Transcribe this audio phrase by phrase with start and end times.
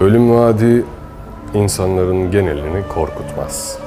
[0.00, 0.84] Ölüm vaadi
[1.54, 3.78] insanların genelini korkutmaz.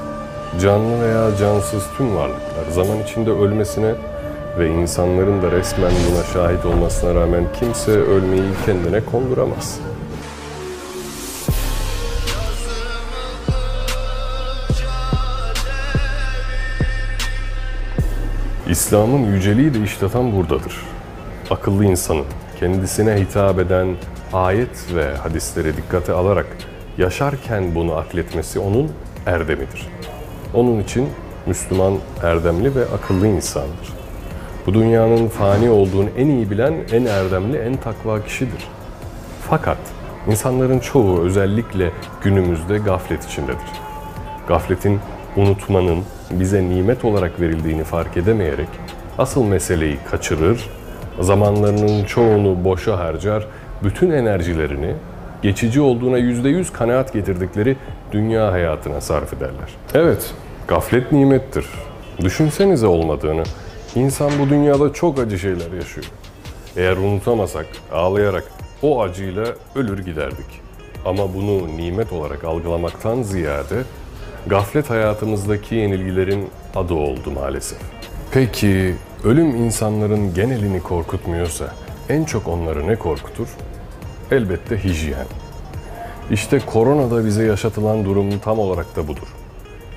[0.61, 3.93] Canlı veya cansız tüm varlıklar zaman içinde ölmesine
[4.59, 9.79] ve insanların da resmen buna şahit olmasına rağmen kimse ölmeyi kendine konduramaz.
[18.69, 20.81] İslam'ın yüceliği de işte tam buradadır.
[21.49, 22.25] Akıllı insanın
[22.63, 23.87] kendisine hitap eden
[24.33, 26.45] ayet ve hadisleri dikkate alarak
[26.97, 28.91] yaşarken bunu akletmesi onun
[29.25, 29.87] erdemidir.
[30.53, 31.09] Onun için
[31.45, 31.93] Müslüman
[32.23, 33.93] erdemli ve akıllı insandır.
[34.65, 38.67] Bu dünyanın fani olduğunu en iyi bilen en erdemli, en takva kişidir.
[39.49, 39.77] Fakat
[40.27, 41.91] insanların çoğu özellikle
[42.23, 43.71] günümüzde gaflet içindedir.
[44.47, 44.99] Gafletin
[45.37, 48.69] unutmanın bize nimet olarak verildiğini fark edemeyerek
[49.17, 50.69] asıl meseleyi kaçırır,
[51.19, 53.47] zamanlarının çoğunu boşa harcar,
[53.83, 54.95] bütün enerjilerini
[55.41, 57.75] geçici olduğuna yüzde yüz kanaat getirdikleri
[58.11, 59.69] dünya hayatına sarf ederler.
[59.93, 60.33] Evet,
[60.67, 61.65] gaflet nimettir.
[62.21, 63.43] Düşünsenize olmadığını.
[63.95, 66.05] İnsan bu dünyada çok acı şeyler yaşıyor.
[66.77, 68.43] Eğer unutamasak, ağlayarak
[68.81, 70.61] o acıyla ölür giderdik.
[71.05, 73.75] Ama bunu nimet olarak algılamaktan ziyade
[74.47, 77.79] gaflet hayatımızdaki yenilgilerin adı oldu maalesef.
[78.33, 81.65] Peki ölüm insanların genelini korkutmuyorsa
[82.09, 83.47] en çok onları ne korkutur?
[84.31, 85.25] Elbette hijyen.
[86.31, 89.27] İşte koronada bize yaşatılan durum tam olarak da budur.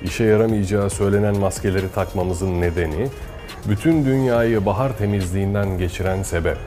[0.03, 3.07] İşe yaramayacağı söylenen maskeleri takmamızın nedeni
[3.69, 6.57] bütün dünyayı bahar temizliğinden geçiren sebep,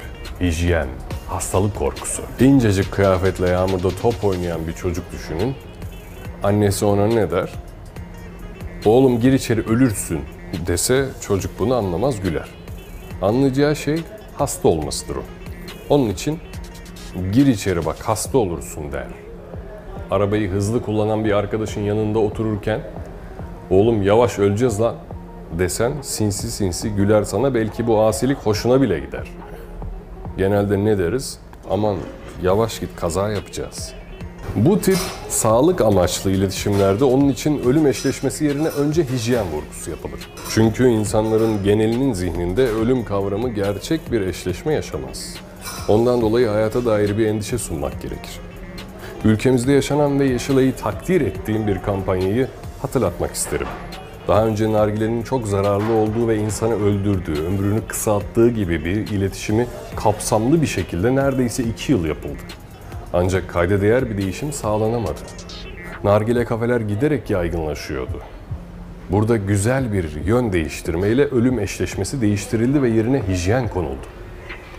[0.41, 0.88] hijyen,
[1.28, 2.22] hastalık korkusu.
[2.41, 5.54] İncecik kıyafetle yağmurda top oynayan bir çocuk düşünün.
[6.42, 7.50] Annesi ona ne der?
[8.84, 10.20] Oğlum gir içeri ölürsün
[10.66, 12.48] dese çocuk bunu anlamaz güler.
[13.22, 14.02] Anlayacağı şey
[14.34, 15.22] hasta olmasıdır o.
[15.88, 16.38] Onun için
[17.32, 19.06] gir içeri bak hasta olursun der.
[20.10, 22.80] Arabayı hızlı kullanan bir arkadaşın yanında otururken
[23.70, 24.94] oğlum yavaş öleceğiz lan
[25.58, 29.28] desen sinsi sinsi güler sana belki bu asilik hoşuna bile gider.
[30.36, 31.41] Genelde ne deriz?
[31.70, 31.96] Aman
[32.42, 33.94] yavaş git kaza yapacağız.
[34.56, 40.21] Bu tip sağlık amaçlı iletişimlerde onun için ölüm eşleşmesi yerine önce hijyen vurgusu yapılır.
[40.55, 45.34] Çünkü insanların genelinin zihninde ölüm kavramı gerçek bir eşleşme yaşamaz.
[45.88, 48.41] Ondan dolayı hayata dair bir endişe sunmak gerekir.
[49.25, 52.49] Ülkemizde yaşanan ve Yeşilay'ı takdir ettiğim bir kampanyayı
[52.82, 53.69] hatırlatmak isterim.
[54.28, 60.62] Daha önce nargilenin çok zararlı olduğu ve insanı öldürdüğü, ömrünü kısalttığı gibi bir iletişimi kapsamlı
[60.62, 62.59] bir şekilde neredeyse iki yıl yapıldı.
[63.12, 65.21] Ancak kayda değer bir değişim sağlanamadı.
[66.04, 68.21] Nargile kafeler giderek yaygınlaşıyordu.
[69.10, 74.06] Burada güzel bir yön değiştirmeyle ölüm eşleşmesi değiştirildi ve yerine hijyen konuldu.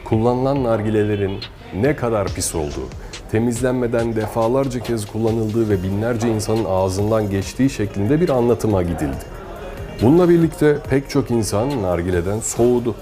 [0.06, 1.40] Kullanılan nargilelerin
[1.76, 2.88] ne kadar pis olduğu,
[3.32, 9.26] temizlenmeden defalarca kez kullanıldığı ve binlerce insanın ağzından geçtiği şeklinde bir anlatıma gidildi.
[10.02, 12.96] Bununla birlikte pek çok insan nargileden soğudu.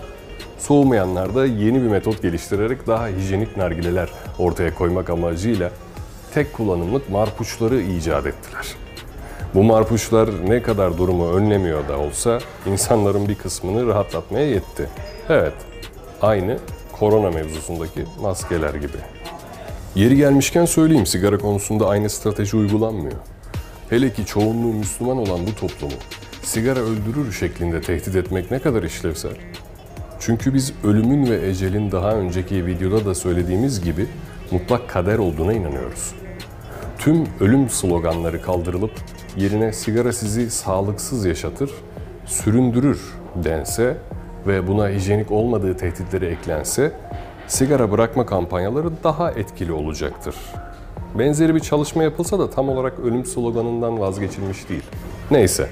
[0.60, 4.10] Soğumayanlar da yeni bir metot geliştirerek daha hijyenik nargileler
[4.40, 5.72] ortaya koymak amacıyla
[6.34, 8.68] tek kullanımlık marpuçları icat ettiler.
[9.56, 14.90] Bu marpuçlar ne kadar durumu önlemiyor da olsa insanların bir kısmını rahatlatmaya yetti.
[15.30, 15.54] Evet,
[16.22, 16.58] aynı
[16.92, 18.98] korona mevzusundaki maskeler gibi.
[19.96, 23.18] Yeri gelmişken söyleyeyim sigara konusunda aynı strateji uygulanmıyor.
[23.90, 25.94] Hele ki çoğunluğu Müslüman olan bu toplumu
[26.44, 29.32] sigara öldürür şeklinde tehdit etmek ne kadar işlevsel?
[30.20, 34.08] Çünkü biz ölümün ve ecelin daha önceki videoda da söylediğimiz gibi
[34.52, 36.16] mutlak kader olduğuna inanıyoruz.
[36.98, 38.92] Tüm ölüm sloganları kaldırılıp
[39.38, 41.72] yerine sigara sizi sağlıksız yaşatır,
[42.26, 43.02] süründürür
[43.36, 43.98] dense
[44.48, 46.92] ve buna hijyenik olmadığı tehditleri eklense
[47.48, 50.36] sigara bırakma kampanyaları daha etkili olacaktır.
[51.20, 54.84] Benzeri bir çalışma yapılsa da tam olarak ölüm sloganından vazgeçilmiş değil.
[55.32, 55.70] Neyse,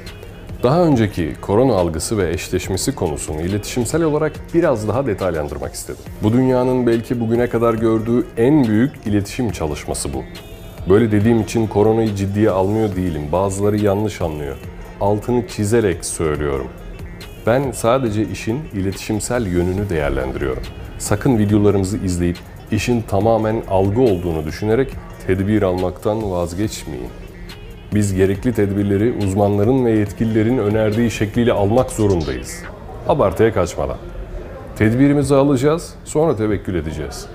[0.64, 6.02] daha önceki korona algısı ve eşleşmesi konusunu iletişimsel olarak biraz daha detaylandırmak istedim.
[6.24, 10.24] Bu dünyanın belki bugüne kadar gördüğü en büyük iletişim çalışması bu.
[10.90, 13.22] Böyle dediğim için koronayı ciddiye almıyor değilim.
[13.32, 14.56] Bazıları yanlış anlıyor.
[15.02, 16.68] Altını çizerek söylüyorum.
[17.48, 20.64] Ben sadece işin iletişimsel yönünü değerlendiriyorum.
[21.00, 22.38] Sakın videolarımızı izleyip
[22.72, 24.90] işin tamamen algı olduğunu düşünerek
[25.28, 27.10] tedbir almaktan vazgeçmeyin.
[27.94, 32.64] Biz gerekli tedbirleri uzmanların ve yetkililerin önerdiği şekliyle almak zorundayız.
[33.08, 33.98] Abartıya kaçmadan.
[34.76, 37.26] Tedbirimizi alacağız, sonra tevekkül edeceğiz.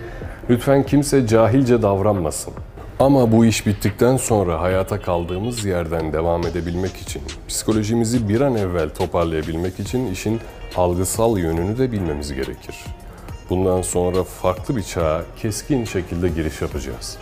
[0.50, 2.52] Lütfen kimse cahilce davranmasın.
[3.00, 8.90] Ama bu iş bittikten sonra hayata kaldığımız yerden devam edebilmek için, psikolojimizi bir an evvel
[8.90, 10.40] toparlayabilmek için işin
[10.76, 12.76] algısal yönünü de bilmemiz gerekir.
[13.50, 17.18] Bundan sonra farklı bir çağa keskin şekilde giriş yapacağız.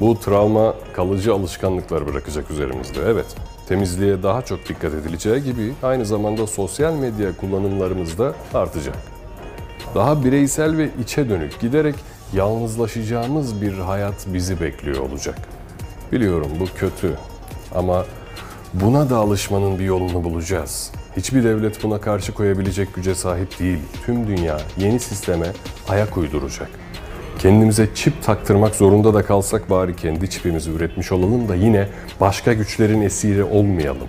[0.00, 3.00] Bu travma kalıcı alışkanlıklar bırakacak üzerimizde.
[3.06, 3.26] Evet,
[3.68, 8.96] temizliğe daha çok dikkat edileceği gibi aynı zamanda sosyal medya kullanımlarımız da artacak.
[9.94, 11.94] Daha bireysel ve içe dönük giderek
[12.32, 15.38] yalnızlaşacağımız bir hayat bizi bekliyor olacak.
[16.12, 17.12] Biliyorum bu kötü
[17.74, 18.04] ama
[18.74, 20.90] buna da alışmanın bir yolunu bulacağız.
[21.16, 23.78] Hiçbir devlet buna karşı koyabilecek güce sahip değil.
[24.06, 25.46] Tüm dünya yeni sisteme
[25.88, 26.68] ayak uyduracak.
[27.38, 31.88] Kendimize çip taktırmak zorunda da kalsak bari kendi çipimizi üretmiş olalım da yine
[32.20, 34.08] başka güçlerin esiri olmayalım.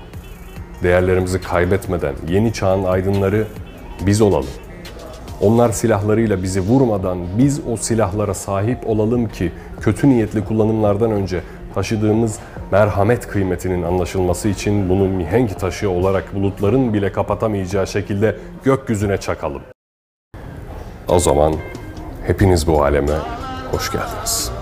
[0.84, 3.48] Değerlerimizi kaybetmeden yeni çağın aydınları
[4.06, 4.50] biz olalım.
[5.42, 9.52] Onlar silahlarıyla bizi vurmadan biz o silahlara sahip olalım ki
[9.82, 11.42] kötü niyetli kullanımlardan önce
[11.76, 12.40] taşıdığımız
[12.72, 19.62] merhamet kıymetinin anlaşılması için bunu mihenk taşı olarak bulutların bile kapatamayacağı şekilde gökyüzüne çakalım.
[21.08, 21.54] O zaman
[22.28, 23.18] hepiniz bu aleme
[23.72, 24.57] hoş geldiniz.